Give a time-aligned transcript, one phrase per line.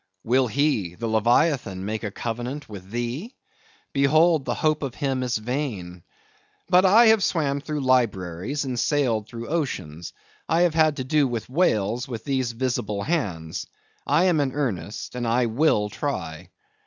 [0.23, 3.35] Will he (the leviathan) make a covenant with thee?
[3.93, 6.01] Behold the hope of him is vain!
[6.67, 10.11] But I have swam through libraries and sailed through oceans;
[10.49, 13.67] I have had to do with whales with these visible hands;
[14.07, 16.49] I am in earnest; and I will try.